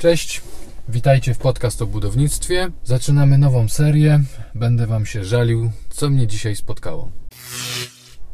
Cześć, 0.00 0.42
witajcie 0.88 1.34
w 1.34 1.38
podcast 1.38 1.82
o 1.82 1.86
budownictwie. 1.86 2.70
Zaczynamy 2.84 3.38
nową 3.38 3.68
serię. 3.68 4.20
Będę 4.54 4.86
Wam 4.86 5.06
się 5.06 5.24
żalił, 5.24 5.70
co 5.90 6.10
mnie 6.10 6.26
dzisiaj 6.26 6.56
spotkało. 6.56 7.10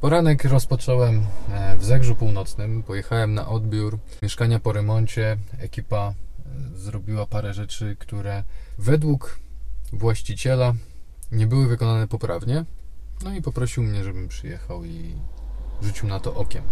Poranek 0.01 0.45
rozpocząłem 0.45 1.27
e, 1.53 1.77
w 1.77 1.85
Zegrzu 1.85 2.15
Północnym. 2.15 2.83
Pojechałem 2.83 3.35
na 3.35 3.49
odbiór 3.49 3.99
mieszkania 4.23 4.61
po 4.61 4.73
remoncie. 4.73 5.37
Ekipa 5.59 6.15
e, 6.75 6.79
zrobiła 6.79 7.27
parę 7.27 7.55
rzeczy, 7.55 7.97
które 7.99 8.45
według 8.79 9.39
właściciela 9.93 10.75
nie 11.33 11.47
były 11.47 11.67
wykonane 11.67 12.09
poprawnie. 12.09 12.65
No 13.25 13.35
i 13.35 13.43
poprosił 13.43 13.83
mnie, 13.83 14.05
żebym 14.05 14.29
przyjechał 14.29 14.85
i 14.85 15.15
rzucił 15.83 16.09
na 16.09 16.21
to 16.21 16.35
okiem. 16.35 16.63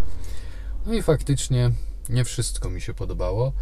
No 0.87 0.95
i 0.95 1.03
faktycznie 1.03 1.71
nie 2.09 2.25
wszystko 2.25 2.71
mi 2.71 2.81
się 2.81 2.95
podobało. 2.95 3.53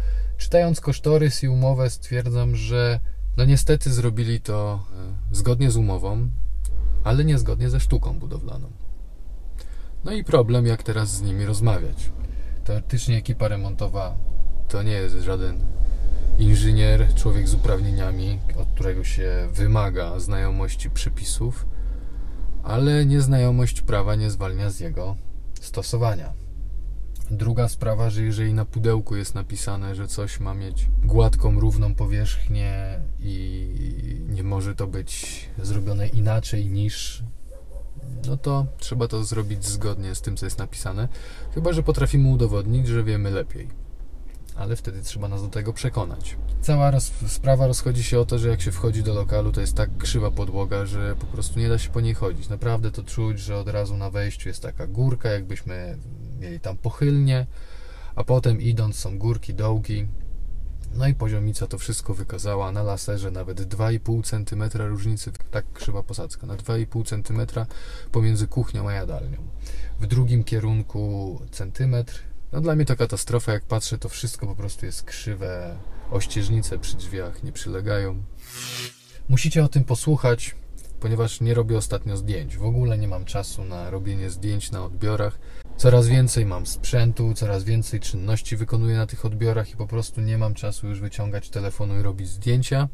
Czytając 0.43 0.81
kosztorys 0.81 1.43
i 1.43 1.47
umowę 1.47 1.89
stwierdzam, 1.89 2.55
że 2.55 2.99
no 3.37 3.45
niestety 3.45 3.93
zrobili 3.93 4.41
to 4.41 4.83
e, 5.31 5.35
zgodnie 5.35 5.71
z 5.71 5.77
umową, 5.77 6.29
ale 7.03 7.25
niezgodnie 7.25 7.69
ze 7.69 7.79
sztuką 7.79 8.19
budowlaną. 8.19 8.71
No 10.03 10.11
i 10.11 10.23
problem, 10.23 10.65
jak 10.65 10.83
teraz 10.83 11.09
z 11.09 11.21
nimi 11.21 11.45
rozmawiać. 11.45 12.11
Teoretycznie 12.65 13.17
ekipa 13.17 13.47
remontowa 13.47 14.17
to 14.67 14.83
nie 14.83 14.91
jest 14.91 15.15
żaden 15.15 15.59
inżynier, 16.39 17.15
człowiek 17.15 17.47
z 17.47 17.53
uprawnieniami, 17.53 18.39
od 18.57 18.67
którego 18.67 19.03
się 19.03 19.47
wymaga 19.53 20.19
znajomości 20.19 20.89
przepisów, 20.89 21.65
ale 22.63 23.05
nieznajomość 23.05 23.81
prawa 23.81 24.15
nie 24.15 24.29
zwalnia 24.31 24.69
z 24.69 24.79
jego 24.79 25.15
stosowania. 25.61 26.42
Druga 27.31 27.67
sprawa, 27.67 28.09
że 28.09 28.21
jeżeli 28.21 28.53
na 28.53 28.65
pudełku 28.65 29.15
jest 29.15 29.35
napisane, 29.35 29.95
że 29.95 30.07
coś 30.07 30.39
ma 30.39 30.53
mieć 30.53 30.87
gładką, 31.03 31.59
równą 31.59 31.95
powierzchnię 31.95 32.99
i 33.19 33.67
nie 34.29 34.43
może 34.43 34.75
to 34.75 34.87
być 34.87 35.45
zrobione 35.61 36.07
inaczej 36.07 36.65
niż 36.65 37.23
no 38.27 38.37
to 38.37 38.65
trzeba 38.77 39.07
to 39.07 39.23
zrobić 39.23 39.65
zgodnie 39.65 40.15
z 40.15 40.21
tym, 40.21 40.37
co 40.37 40.45
jest 40.45 40.57
napisane. 40.57 41.07
Chyba, 41.53 41.73
że 41.73 41.83
potrafimy 41.83 42.29
udowodnić, 42.29 42.87
że 42.87 43.03
wiemy 43.03 43.31
lepiej. 43.31 43.82
Ale 44.55 44.75
wtedy 44.75 45.01
trzeba 45.01 45.27
nas 45.27 45.41
do 45.41 45.47
tego 45.47 45.73
przekonać. 45.73 46.37
Cała 46.61 46.91
roz 46.91 47.11
sprawa 47.27 47.67
rozchodzi 47.67 48.03
się 48.03 48.19
o 48.19 48.25
to, 48.25 48.39
że 48.39 48.49
jak 48.49 48.61
się 48.61 48.71
wchodzi 48.71 49.03
do 49.03 49.13
lokalu, 49.13 49.51
to 49.51 49.61
jest 49.61 49.75
tak 49.75 49.97
krzywa 49.97 50.31
podłoga, 50.31 50.85
że 50.85 51.15
po 51.15 51.25
prostu 51.25 51.59
nie 51.59 51.69
da 51.69 51.77
się 51.77 51.89
po 51.89 52.01
niej 52.01 52.13
chodzić. 52.13 52.49
Naprawdę 52.49 52.91
to 52.91 53.03
czuć, 53.03 53.39
że 53.39 53.57
od 53.57 53.67
razu 53.67 53.97
na 53.97 54.09
wejściu 54.09 54.49
jest 54.49 54.61
taka 54.61 54.87
górka, 54.87 55.29
jakbyśmy 55.29 55.97
mieli 56.39 56.59
tam 56.59 56.77
pochylnie, 56.77 57.45
a 58.15 58.23
potem 58.23 58.61
idąc 58.61 58.95
są 58.95 59.17
górki, 59.17 59.53
dołki. 59.53 60.07
No 60.95 61.07
i 61.07 61.13
poziomica 61.13 61.67
to 61.67 61.77
wszystko 61.77 62.13
wykazała 62.13 62.71
na 62.71 62.83
laserze 62.83 63.31
nawet 63.31 63.61
2,5 63.61 64.23
cm 64.23 64.81
różnicy, 64.87 65.31
tak 65.51 65.65
krzywa 65.73 66.03
posadzka, 66.03 66.47
na 66.47 66.55
2,5 66.55 67.05
cm 67.05 67.65
pomiędzy 68.11 68.47
kuchnią 68.47 68.89
a 68.89 68.93
jadalnią. 68.93 69.37
W 69.99 70.07
drugim 70.07 70.43
kierunku 70.43 71.41
centymetr. 71.51 72.32
No 72.53 72.61
dla 72.61 72.75
mnie 72.75 72.85
to 72.85 72.95
katastrofa, 72.95 73.53
jak 73.53 73.65
patrzę, 73.65 73.97
to 73.97 74.09
wszystko 74.09 74.47
po 74.47 74.55
prostu 74.55 74.85
jest 74.85 75.03
krzywe. 75.03 75.77
Ościeżnice 76.11 76.79
przy 76.79 76.97
drzwiach 76.97 77.43
nie 77.43 77.51
przylegają. 77.51 78.23
Musicie 79.29 79.63
o 79.63 79.67
tym 79.67 79.83
posłuchać, 79.83 80.55
ponieważ 80.99 81.41
nie 81.41 81.53
robię 81.53 81.77
ostatnio 81.77 82.17
zdjęć. 82.17 82.57
W 82.57 82.65
ogóle 82.65 82.97
nie 82.97 83.07
mam 83.07 83.25
czasu 83.25 83.63
na 83.63 83.89
robienie 83.89 84.29
zdjęć 84.29 84.71
na 84.71 84.85
odbiorach. 84.85 85.39
Coraz 85.77 86.07
więcej 86.07 86.45
mam 86.45 86.65
sprzętu, 86.65 87.33
coraz 87.33 87.63
więcej 87.63 87.99
czynności 87.99 88.57
wykonuję 88.57 88.97
na 88.97 89.07
tych 89.07 89.25
odbiorach 89.25 89.71
i 89.71 89.75
po 89.75 89.87
prostu 89.87 90.21
nie 90.21 90.37
mam 90.37 90.53
czasu 90.53 90.87
już 90.87 90.99
wyciągać 90.99 91.49
telefonu 91.49 91.99
i 91.99 92.03
robić 92.03 92.27
zdjęcia. 92.27 92.87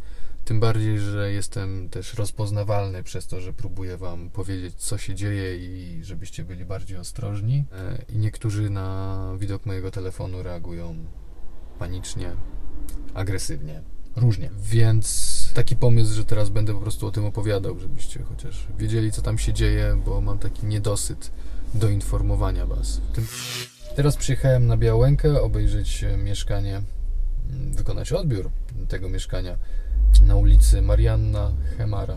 Tym 0.46 0.60
bardziej, 0.60 1.00
że 1.00 1.32
jestem 1.32 1.90
też 1.90 2.14
rozpoznawalny 2.14 3.04
przez 3.04 3.28
to, 3.28 3.42
że 3.42 3.54
próbuję 3.54 3.98
Wam 3.98 4.30
powiedzieć, 4.30 4.76
co 4.76 4.98
się 4.98 5.16
dzieje 5.16 5.58
i 5.58 6.04
żebyście 6.04 6.44
byli 6.44 6.66
bardziej 6.66 6.98
ostrożni. 6.98 7.66
E, 7.72 8.06
I 8.14 8.18
niektórzy 8.18 8.70
na 8.70 9.18
widok 9.40 9.66
mojego 9.66 9.92
telefonu 9.92 10.44
reagują 10.44 10.96
panicznie, 11.80 12.32
agresywnie, 13.14 13.82
różnie. 14.16 14.50
Więc 14.64 15.50
taki 15.54 15.76
pomysł, 15.76 16.16
że 16.16 16.26
teraz 16.26 16.50
będę 16.50 16.74
po 16.74 16.80
prostu 16.80 17.08
o 17.08 17.12
tym 17.12 17.26
opowiadał, 17.26 17.80
żebyście 17.80 18.24
chociaż 18.24 18.68
wiedzieli, 18.80 19.12
co 19.12 19.22
tam 19.22 19.38
się 19.38 19.54
dzieje, 19.54 20.02
bo 20.06 20.22
mam 20.22 20.40
taki 20.40 20.66
niedosyt 20.66 21.32
do 21.74 21.90
informowania 21.90 22.66
Was. 22.66 23.02
Teraz 23.96 24.18
przyjechałem 24.18 24.68
na 24.68 24.78
Białękę 24.78 25.42
obejrzeć 25.42 26.06
mieszkanie, 26.18 26.82
mm, 27.50 27.74
wykonać 27.74 28.12
odbiór 28.12 28.50
tego 28.88 29.10
mieszkania 29.10 29.58
na 30.22 30.36
ulicy 30.36 30.82
Marianna 30.82 31.52
Chemara. 31.78 32.16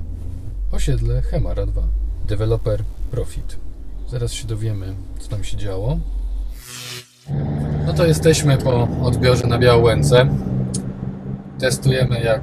Osiedle 0.73 1.23
Chemara 1.23 1.67
2. 1.67 1.83
Developer 2.25 2.85
Profit. 3.11 3.57
Zaraz 4.09 4.33
się 4.33 4.47
dowiemy, 4.47 4.95
co 5.19 5.29
tam 5.29 5.45
się 5.45 5.57
działo. 5.57 5.99
No 7.87 7.93
to 7.93 8.07
jesteśmy 8.07 8.59
po 8.59 8.89
odbiorze 9.03 9.47
na 9.47 9.59
Białęce. 9.59 10.29
Testujemy 11.59 12.21
jak 12.21 12.43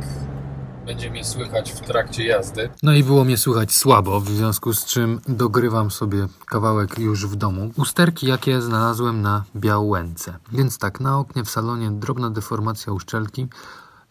będzie 0.86 1.12
mnie 1.12 1.24
słychać 1.24 1.72
w 1.72 1.80
trakcie 1.80 2.26
jazdy. 2.26 2.70
No 2.84 2.94
i 2.94 3.04
było 3.04 3.24
mnie 3.24 3.38
słychać 3.38 3.76
słabo, 3.76 4.20
w 4.20 4.30
związku 4.30 4.74
z 4.74 4.86
czym 4.86 5.22
dogrywam 5.28 5.92
sobie 5.92 6.28
kawałek 6.46 7.00
już 7.00 7.28
w 7.28 7.36
domu. 7.36 7.72
Usterki, 7.78 8.28
jakie 8.28 8.62
znalazłem 8.62 9.22
na 9.22 9.44
Białęce. 9.56 10.34
Więc 10.52 10.78
tak, 10.78 11.00
na 11.00 11.20
oknie 11.20 11.44
w 11.44 11.50
salonie 11.50 11.92
drobna 11.92 12.30
deformacja 12.30 12.94
uszczelki, 12.94 13.48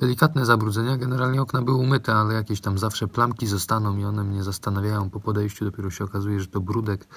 delikatne 0.00 0.47
zabrudzenia. 0.47 0.97
Generalnie 0.97 1.42
okna 1.42 1.62
były 1.62 1.76
umyte, 1.76 2.14
ale 2.14 2.34
jakieś 2.34 2.60
tam 2.60 2.78
zawsze 2.78 3.09
plamki 3.09 3.47
zostaną 3.47 3.97
i 3.97 4.04
one 4.04 4.25
mnie 4.25 4.42
zastanawiają 4.42 5.10
po 5.10 5.20
podejściu. 5.20 5.64
Dopiero 5.64 5.91
się 5.91 6.04
okazuje, 6.04 6.41
że 6.41 6.47
to 6.47 6.60
brudek, 6.60 7.09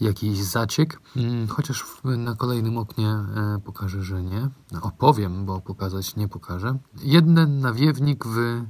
jakiś 0.00 0.42
zaciek. 0.44 1.00
Hmm, 1.14 1.48
chociaż 1.48 1.84
na 2.04 2.34
kolejnym 2.34 2.78
oknie 2.78 3.08
e, 3.08 3.60
pokażę, 3.64 4.02
że 4.02 4.22
nie. 4.22 4.48
No, 4.72 4.82
opowiem, 4.82 5.44
bo 5.44 5.60
pokazać 5.60 6.16
nie 6.16 6.28
pokażę. 6.28 6.78
Jeden 7.02 7.60
nawiewnik 7.60 8.24
w 8.26 8.62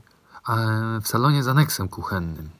w 1.02 1.08
salonie 1.08 1.42
z 1.42 1.48
aneksem 1.48 1.88
kuchennym, 1.88 2.50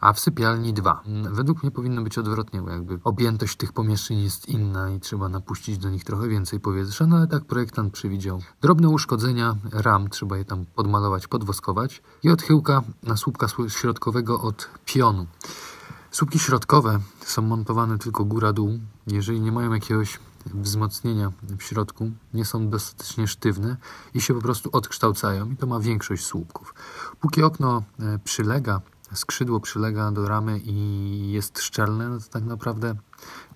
a 0.00 0.12
w 0.12 0.20
sypialni 0.20 0.72
dwa. 0.72 1.02
Według 1.30 1.62
mnie 1.62 1.70
powinno 1.70 2.02
być 2.02 2.18
odwrotnie, 2.18 2.62
bo 2.62 2.70
jakby 2.70 2.98
objętość 3.04 3.56
tych 3.56 3.72
pomieszczeń 3.72 4.18
jest 4.18 4.48
inna 4.48 4.90
i 4.90 5.00
trzeba 5.00 5.28
napuścić 5.28 5.78
do 5.78 5.90
nich 5.90 6.04
trochę 6.04 6.28
więcej 6.28 6.60
powietrza, 6.60 7.06
no 7.06 7.16
ale 7.16 7.26
tak 7.26 7.44
projektant 7.44 7.92
przewidział. 7.92 8.40
Drobne 8.60 8.88
uszkodzenia 8.88 9.56
ram, 9.72 10.08
trzeba 10.08 10.36
je 10.36 10.44
tam 10.44 10.66
podmalować, 10.74 11.26
podwoskować 11.26 12.02
i 12.22 12.30
odchyłka 12.30 12.82
na 13.02 13.16
słupka 13.16 13.46
środkowego 13.68 14.40
od 14.40 14.68
pionu. 14.84 15.26
Słupki 16.10 16.38
środkowe 16.38 17.00
są 17.20 17.42
montowane 17.42 17.98
tylko 17.98 18.24
góra-dół. 18.24 18.78
Jeżeli 19.06 19.40
nie 19.40 19.52
mają 19.52 19.72
jakiegoś 19.72 20.18
wzmocnienia 20.54 21.32
w 21.58 21.62
środku, 21.62 22.10
nie 22.34 22.44
są 22.44 22.68
dostatecznie 22.68 23.28
sztywne 23.28 23.76
i 24.14 24.20
się 24.20 24.34
po 24.34 24.40
prostu 24.40 24.70
odkształcają 24.72 25.50
i 25.50 25.56
to 25.56 25.66
ma 25.66 25.80
większość 25.80 26.24
słupków. 26.24 26.74
Póki 27.20 27.42
okno 27.42 27.82
e, 28.00 28.18
przylega, 28.24 28.80
skrzydło 29.12 29.60
przylega 29.60 30.10
do 30.12 30.28
ramy 30.28 30.58
i 30.58 31.32
jest 31.32 31.60
szczelne, 31.60 32.08
no 32.08 32.18
to 32.18 32.24
tak 32.30 32.44
naprawdę 32.44 32.94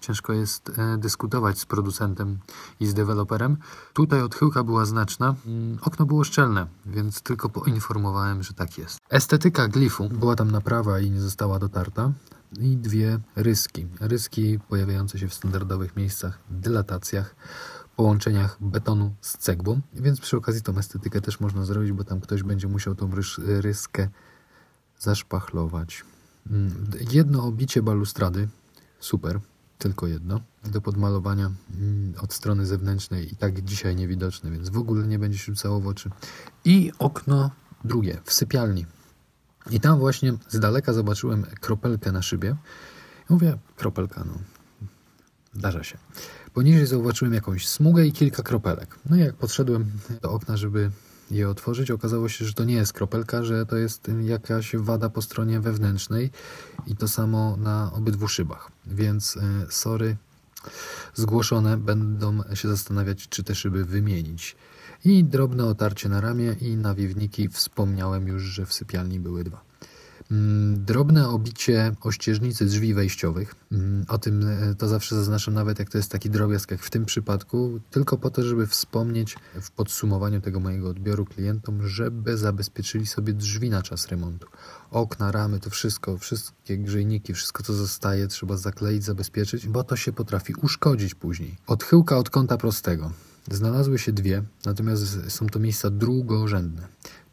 ciężko 0.01 0.33
jest 0.33 0.79
e, 0.79 0.99
dyskutować 0.99 1.59
z 1.59 1.67
producentem 1.67 2.39
i 2.81 2.87
z 2.87 2.95
deweloperem. 2.95 3.57
Tutaj 3.93 4.23
odchyłka 4.23 4.65
była 4.65 4.85
znaczna, 4.85 5.35
mm, 5.47 5.79
okno 5.83 6.07
było 6.07 6.25
szczelne, 6.25 6.67
więc 6.87 7.23
tylko 7.23 7.49
poinformowałem, 7.49 8.43
że 8.43 8.55
tak 8.55 8.79
jest. 8.79 8.99
Estetyka 9.11 9.69
glifu 9.69 10.09
była 10.09 10.37
tam 10.37 10.51
naprawa 10.51 11.01
i 11.01 11.11
nie 11.11 11.21
została 11.21 11.59
dotarta 11.59 12.13
i 12.59 12.77
dwie 12.77 13.19
ryski. 13.37 13.87
Ryski 14.01 14.59
pojawiające 14.69 15.19
się 15.19 15.29
w 15.29 15.35
standardowych 15.35 15.97
miejscach, 15.97 16.39
dylatacjach, 16.51 17.35
połączeniach 17.97 18.57
betonu 18.61 19.15
z 19.21 19.39
cegłą, 19.39 19.81
więc 19.93 20.21
przy 20.21 20.37
okazji 20.37 20.63
tą 20.63 20.79
estetykę 20.79 21.21
też 21.21 21.41
można 21.41 21.65
zrobić, 21.65 21.93
bo 21.93 22.05
tam 22.05 22.21
ktoś 22.21 22.43
będzie 22.43 22.69
musiał 22.69 22.95
tą 22.95 23.11
ryskę 23.47 24.09
zaszpachlować. 25.01 26.05
Mm, 26.51 26.91
jedno 27.11 27.45
obicie 27.45 27.83
balustrady, 27.83 28.49
super, 29.01 29.41
tylko 29.79 30.07
jedno, 30.07 30.41
do 30.65 30.81
podmalowania 30.81 31.51
mm, 31.81 32.15
od 32.21 32.35
strony 32.35 32.67
zewnętrznej 32.67 33.33
i 33.33 33.37
tak 33.37 33.63
dzisiaj 33.65 33.97
niewidoczne, 33.97 34.51
więc 34.51 34.69
w 34.69 34.79
ogóle 34.79 35.07
nie 35.07 35.19
będzie 35.19 35.39
się 35.39 35.45
rzucało 35.45 35.81
w 35.81 35.87
oczy. 35.87 36.11
I 36.65 36.93
okno 36.99 37.51
drugie 37.85 38.21
w 38.25 38.33
sypialni. 38.33 38.87
I 39.71 39.81
tam 39.81 39.99
właśnie 39.99 40.33
z 40.49 40.61
daleka 40.61 40.93
zobaczyłem 40.93 41.43
kropelkę 41.43 42.13
na 42.13 42.23
szybie. 42.23 42.57
Mówię, 43.29 43.59
kropelka, 43.77 44.25
no, 44.27 44.33
zdarza 45.55 45.85
się. 45.85 45.99
Poniżej 46.55 46.87
zauważyłem 46.87 47.35
jakąś 47.35 47.69
smugę 47.69 48.07
i 48.07 48.13
kilka 48.13 48.43
kropelek. 48.43 48.99
No 49.11 49.17
i 49.17 49.21
jak 49.21 49.35
podszedłem 49.35 49.91
do 50.23 50.31
okna, 50.31 50.57
żeby 50.57 50.91
je 51.31 51.49
otworzyć, 51.49 51.91
okazało 51.91 52.29
się, 52.29 52.45
że 52.45 52.53
to 52.53 52.65
nie 52.65 52.75
jest 52.75 52.93
kropelka, 52.93 53.45
że 53.45 53.67
to 53.67 53.77
jest 53.77 54.11
jakaś 54.23 54.77
wada 54.77 55.09
po 55.09 55.23
stronie 55.23 55.61
wewnętrznej 55.61 56.31
i 56.87 56.97
to 56.97 57.09
samo 57.09 57.57
na 57.57 57.93
obydwu 57.93 58.29
szybach. 58.29 58.71
Więc 58.87 59.37
e, 59.37 59.67
sorry, 59.71 60.17
zgłoszone 61.15 61.77
będą 61.77 62.43
się 62.55 62.69
zastanawiać, 62.69 63.29
czy 63.29 63.45
te 63.45 63.55
szyby 63.55 63.85
wymienić. 63.85 64.57
i 65.05 65.25
drobne 65.25 65.65
otarcie 65.65 66.09
na 66.09 66.21
ramię 66.21 66.57
i 66.61 66.77
nawiewniki 66.77 67.49
wspomniałem 67.49 68.29
już, 68.29 68.43
że 68.43 68.67
w 68.67 68.73
sypialni 68.73 69.21
były 69.21 69.45
dwa. 69.45 69.70
Mm, 70.31 70.85
drobne 70.85 71.29
obicie 71.29 71.95
ościeżnicy 72.01 72.67
drzwi 72.67 72.95
wejściowych. 72.95 73.55
Mm, 73.73 74.05
o 74.09 74.19
tym 74.19 74.49
e, 74.49 74.75
to 74.75 74.89
zawsze 74.89 75.15
zaznaczam, 75.15 75.55
nawet 75.55 75.79
jak 75.79 75.91
to 75.91 75.99
jest 75.99 76.11
taki 76.11 76.31
drobiazg, 76.31 76.71
jak 76.71 76.83
w 76.83 76.91
tym 76.91 77.05
przypadku, 77.05 77.81
tylko 77.91 78.19
po 78.19 78.31
to, 78.31 78.43
żeby 78.43 78.67
wspomnieć 78.67 79.37
w 79.63 79.71
podsumowaniu 79.71 80.41
tego 80.41 80.61
mojego 80.61 80.89
odbioru 80.89 81.25
klientom, 81.25 81.89
żeby 81.89 82.37
zabezpieczyli 82.37 83.07
sobie 83.07 83.33
drzwi 83.33 83.71
na 83.71 83.83
czas 83.83 84.09
remontu. 84.09 84.47
Okna, 84.91 85.33
ramy, 85.33 85.61
to 85.61 85.71
wszystko, 85.71 86.19
wszystkie 86.19 86.79
grzejniki, 86.79 87.35
wszystko 87.35 87.63
co 87.63 87.73
zostaje, 87.73 88.29
trzeba 88.29 88.57
zakleić, 88.57 89.05
zabezpieczyć, 89.05 89.69
bo 89.69 89.85
to 89.85 89.97
się 89.97 90.13
potrafi 90.13 90.55
uszkodzić 90.55 91.15
później. 91.15 91.57
Odchyłka 91.67 92.19
od 92.19 92.31
kąta 92.31 92.57
prostego. 92.57 93.13
Znalazły 93.51 93.99
się 93.99 94.13
dwie, 94.13 94.43
natomiast 94.65 95.31
są 95.31 95.47
to 95.47 95.59
miejsca 95.59 95.91
drugorzędne 95.91 96.89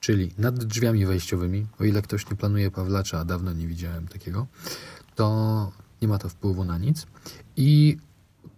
czyli 0.08 0.32
nad 0.38 0.64
drzwiami 0.64 1.06
wejściowymi, 1.06 1.68
o 1.80 1.84
ile 1.84 2.02
ktoś 2.02 2.30
nie 2.30 2.36
planuje 2.36 2.72
Pawlacza, 2.72 3.20
a 3.20 3.26
dawno 3.26 3.54
nie 3.54 3.68
widziałem 3.68 4.08
takiego, 4.08 4.48
to 5.16 5.72
nie 6.02 6.08
ma 6.08 6.18
to 6.18 6.30
wpływu 6.30 6.64
na 6.64 6.78
nic. 6.78 7.08
I 7.58 7.98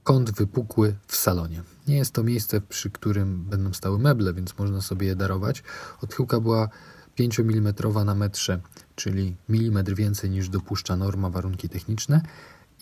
kąt 0.04 0.32
wypukły 0.32 0.96
w 1.08 1.16
salonie. 1.16 1.64
Nie 1.88 1.98
jest 1.98 2.12
to 2.12 2.24
miejsce, 2.24 2.62
przy 2.62 2.90
którym 2.90 3.44
będą 3.44 3.74
stały 3.74 4.00
meble, 4.00 4.34
więc 4.34 4.58
można 4.58 4.82
sobie 4.82 5.08
je 5.08 5.16
darować. 5.16 5.64
Odchyłka 6.02 6.40
była 6.40 6.70
5 7.16 7.40
mm 7.40 7.74
na 8.06 8.16
metrze, 8.16 8.62
czyli 8.96 9.36
milimetr 9.50 9.96
więcej 9.96 10.30
niż 10.30 10.50
dopuszcza 10.50 10.96
norma, 10.96 11.30
warunki 11.30 11.70
techniczne 11.70 12.22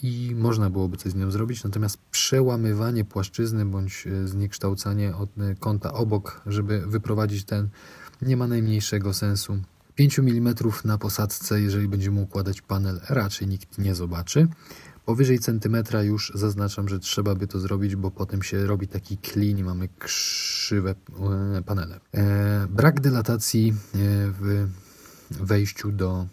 i 0.03 0.35
można 0.35 0.69
byłoby 0.69 0.97
coś 0.97 1.11
z 1.11 1.15
nią 1.15 1.31
zrobić, 1.31 1.63
natomiast 1.63 1.97
przełamywanie 2.11 3.05
płaszczyzny 3.05 3.65
bądź 3.65 4.07
e, 4.07 4.27
zniekształcanie 4.27 5.15
od 5.15 5.29
kąta 5.59 5.93
obok, 5.93 6.41
żeby 6.45 6.87
wyprowadzić 6.87 7.43
ten 7.43 7.69
nie 8.21 8.37
ma 8.37 8.47
najmniejszego 8.47 9.13
sensu. 9.13 9.57
5 9.95 10.19
mm 10.19 10.55
na 10.85 10.97
posadzce, 10.97 11.61
jeżeli 11.61 11.87
będziemy 11.87 12.21
układać 12.21 12.61
panel, 12.61 12.99
raczej 13.09 13.47
nikt 13.47 13.77
nie 13.77 13.95
zobaczy. 13.95 14.47
Powyżej 15.05 15.39
centymetra 15.39 16.03
już 16.03 16.31
zaznaczam, 16.35 16.89
że 16.89 16.99
trzeba 16.99 17.35
by 17.35 17.47
to 17.47 17.59
zrobić, 17.59 17.95
bo 17.95 18.11
potem 18.11 18.43
się 18.43 18.67
robi 18.67 18.87
taki 18.87 19.17
klin 19.17 19.57
i 19.57 19.63
mamy 19.63 19.89
krzywe 19.99 20.95
e, 21.57 21.61
panele. 21.61 21.99
E, 22.13 22.67
brak 22.69 23.01
dylatacji 23.01 23.69
e, 23.69 23.97
w 24.39 24.67
wejściu 25.31 25.91
do 25.91 26.27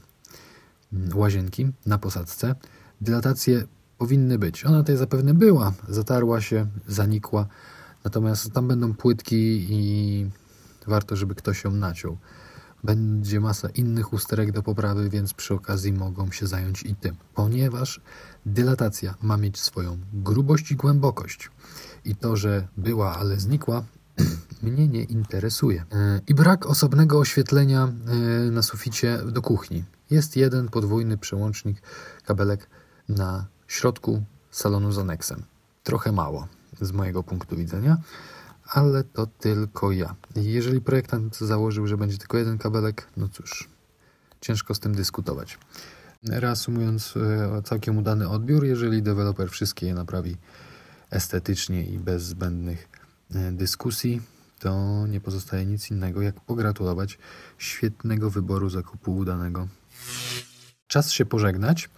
mm, 0.93 1.19
łazienki 1.19 1.69
na 1.87 1.99
posadzce. 1.99 2.55
Dylatacje 3.01 3.67
powinny 3.99 4.39
być. 4.39 4.65
Ona 4.65 4.79
tutaj 4.79 4.97
zapewne 4.97 5.35
była, 5.35 5.73
zatarła 5.89 6.41
się, 6.41 6.67
zanikła, 6.89 7.47
natomiast 8.05 8.53
tam 8.53 8.69
będą 8.69 8.95
płytki 8.95 9.67
i 9.71 10.27
warto, 10.87 11.17
żeby 11.17 11.35
ktoś 11.35 11.65
ją 11.65 11.71
naciął. 11.71 12.19
Będzie 12.85 13.41
masa 13.41 13.69
innych 13.69 14.13
usterek 14.13 14.53
do 14.53 14.63
poprawy, 14.63 15.11
więc 15.11 15.35
przy 15.35 15.55
okazji 15.55 15.93
mogą 15.93 16.31
się 16.31 16.47
zająć 16.47 16.83
i 16.83 16.95
tym, 16.97 17.17
ponieważ 17.35 18.01
dylatacja 18.47 19.15
ma 19.23 19.37
mieć 19.37 19.61
swoją 19.61 19.99
grubość 20.13 20.71
i 20.71 20.77
głębokość. 20.77 21.51
I 22.05 22.17
to, 22.17 22.37
że 22.37 22.69
była, 22.77 23.17
ale 23.17 23.41
znikła, 23.41 23.85
mnie 24.63 24.89
nie 24.89 25.03
interesuje. 25.03 25.85
E, 25.93 26.21
I 26.27 26.35
brak 26.35 26.67
osobnego 26.67 27.19
oświetlenia 27.19 27.89
e, 27.89 28.51
na 28.51 28.63
suficie 28.63 29.19
do 29.33 29.43
kuchni. 29.43 29.85
Jest 30.11 30.37
jeden 30.37 30.69
podwójny 30.69 31.19
przełącznik 31.19 31.83
kabelek 32.25 32.69
na 33.09 33.47
środku 33.67 34.25
salonu 34.51 34.93
z 34.93 34.99
aneksem. 34.99 35.43
Trochę 35.83 36.13
mało 36.13 36.49
z 36.81 36.93
mojego 36.93 37.23
punktu 37.23 37.57
widzenia 37.57 37.97
ale 38.67 39.05
to 39.05 39.27
tylko 39.27 39.93
ja. 39.93 40.15
Jeżeli 40.37 40.81
projektant 40.81 41.37
założył, 41.37 41.87
że 41.87 41.97
będzie 41.97 42.19
tylko 42.19 42.39
jeden 42.39 42.59
kabelek, 42.59 43.09
no 43.17 43.29
cóż, 43.29 43.69
ciężko 44.41 44.75
z 44.75 44.81
tym 44.81 44.95
dyskutować. 44.95 45.59
Reasumując, 46.29 47.15
e, 47.17 47.63
całkiem 47.63 47.99
udany 47.99 48.29
odbiór, 48.29 48.65
jeżeli 48.65 49.03
deweloper 49.03 49.51
wszystkie 49.51 49.87
je 49.87 49.95
naprawi 49.95 50.37
estetycznie 51.11 51.87
i 51.87 51.99
bez 51.99 52.23
zbędnych 52.23 52.89
e, 53.35 53.53
dyskusji, 53.53 54.23
to 54.59 55.07
nie 55.07 55.21
pozostaje 55.21 55.67
nic 55.67 55.91
innego 55.91 56.23
jak 56.23 56.41
pogratulować 56.41 57.19
świetnego 57.59 58.31
wyboru 58.31 58.71
zakupu 58.71 59.17
udanego. 59.17 59.69
Czas 60.87 61.13
się 61.13 61.27
pożegnać. 61.27 61.91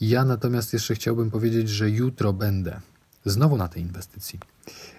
Ja 0.00 0.24
natomiast 0.24 0.72
jeszcze 0.72 0.94
chciałbym 0.94 1.30
powiedzieć, 1.30 1.68
że 1.68 1.90
jutro 1.90 2.32
będę 2.32 2.80
znowu 3.24 3.56
na 3.56 3.68
tej 3.68 3.82
inwestycji. 3.82 4.38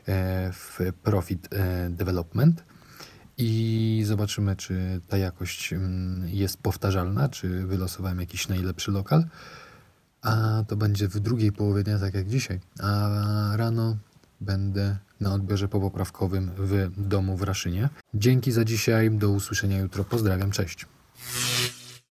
E, 0.07 0.51
w 0.53 0.79
Profit 1.03 1.47
e, 1.53 1.89
Development 1.89 2.63
i 3.37 4.03
zobaczymy, 4.05 4.55
czy 4.55 5.01
ta 5.07 5.17
jakość 5.17 5.73
mm, 5.73 6.29
jest 6.29 6.57
powtarzalna, 6.57 7.29
czy 7.29 7.65
wylosowałem 7.65 8.19
jakiś 8.19 8.47
najlepszy 8.47 8.91
lokal. 8.91 9.25
A 10.21 10.63
to 10.67 10.75
będzie 10.75 11.07
w 11.07 11.19
drugiej 11.19 11.51
połowie 11.51 11.83
dnia, 11.83 11.99
tak 11.99 12.13
jak 12.13 12.27
dzisiaj. 12.27 12.59
A 12.79 13.09
rano 13.55 13.97
będę 14.41 14.97
na 15.19 15.33
odbiorze 15.33 15.67
popoprawkowym 15.67 16.51
w 16.57 16.89
domu 16.97 17.37
w 17.37 17.41
Raszynie. 17.41 17.89
Dzięki 18.13 18.51
za 18.51 18.65
dzisiaj, 18.65 19.11
do 19.11 19.29
usłyszenia 19.29 19.77
jutro. 19.77 20.03
Pozdrawiam, 20.03 20.51
cześć. 20.51 20.85